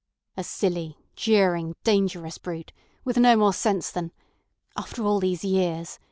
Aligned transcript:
"A 0.35 0.43
silly, 0.43 0.97
jeering, 1.15 1.75
dangerous 1.83 2.39
brute, 2.39 2.73
with 3.05 3.17
no 3.19 3.35
more 3.35 3.53
sense 3.53 3.91
than—After 3.91 5.03
all 5.03 5.19
these 5.19 5.43
years! 5.45 5.99